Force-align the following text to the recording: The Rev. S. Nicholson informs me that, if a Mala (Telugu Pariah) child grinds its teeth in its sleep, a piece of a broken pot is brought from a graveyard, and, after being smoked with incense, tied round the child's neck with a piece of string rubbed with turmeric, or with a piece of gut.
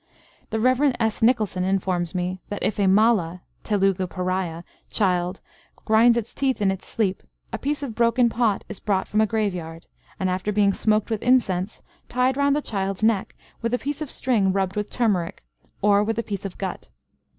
The 0.49 0.59
Rev. 0.59 0.95
S. 0.99 1.21
Nicholson 1.21 1.63
informs 1.63 2.15
me 2.15 2.41
that, 2.49 2.63
if 2.63 2.79
a 2.79 2.87
Mala 2.87 3.43
(Telugu 3.63 4.07
Pariah) 4.07 4.63
child 4.89 5.41
grinds 5.85 6.17
its 6.17 6.33
teeth 6.33 6.59
in 6.59 6.71
its 6.71 6.87
sleep, 6.87 7.21
a 7.53 7.59
piece 7.59 7.83
of 7.83 7.91
a 7.91 7.93
broken 7.93 8.27
pot 8.27 8.63
is 8.67 8.79
brought 8.79 9.07
from 9.07 9.21
a 9.21 9.27
graveyard, 9.27 9.85
and, 10.19 10.27
after 10.27 10.51
being 10.51 10.73
smoked 10.73 11.11
with 11.11 11.21
incense, 11.21 11.83
tied 12.09 12.35
round 12.35 12.55
the 12.55 12.63
child's 12.63 13.03
neck 13.03 13.35
with 13.61 13.75
a 13.75 13.77
piece 13.77 14.01
of 14.01 14.09
string 14.09 14.51
rubbed 14.51 14.75
with 14.75 14.89
turmeric, 14.89 15.43
or 15.83 16.03
with 16.03 16.17
a 16.17 16.23
piece 16.23 16.45
of 16.45 16.57
gut. 16.57 16.89